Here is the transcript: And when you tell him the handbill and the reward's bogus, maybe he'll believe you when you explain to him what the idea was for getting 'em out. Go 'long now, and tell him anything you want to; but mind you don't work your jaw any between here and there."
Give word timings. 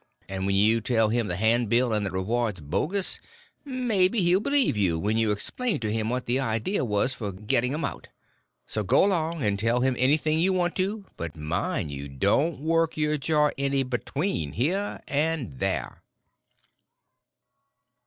And 0.27 0.47
when 0.47 0.55
you 0.55 0.81
tell 0.81 1.09
him 1.09 1.27
the 1.27 1.35
handbill 1.35 1.93
and 1.93 2.03
the 2.03 2.09
reward's 2.09 2.59
bogus, 2.59 3.19
maybe 3.63 4.23
he'll 4.23 4.39
believe 4.39 4.75
you 4.75 4.97
when 4.97 5.15
you 5.19 5.31
explain 5.31 5.79
to 5.81 5.91
him 5.93 6.09
what 6.09 6.25
the 6.25 6.39
idea 6.39 6.83
was 6.83 7.13
for 7.13 7.31
getting 7.31 7.71
'em 7.71 7.85
out. 7.85 8.07
Go 8.87 9.03
'long 9.05 9.41
now, 9.41 9.45
and 9.45 9.59
tell 9.59 9.81
him 9.81 9.95
anything 9.99 10.39
you 10.39 10.53
want 10.53 10.75
to; 10.77 11.05
but 11.17 11.35
mind 11.35 11.91
you 11.91 12.09
don't 12.09 12.61
work 12.61 12.97
your 12.97 13.19
jaw 13.19 13.51
any 13.59 13.83
between 13.83 14.53
here 14.53 15.01
and 15.07 15.59
there." 15.59 16.01